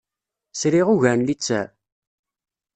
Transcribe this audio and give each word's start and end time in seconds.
Sriɣ 0.59 0.87
ugar 0.93 1.15
n 1.17 1.25
littseɛ. 1.27 1.65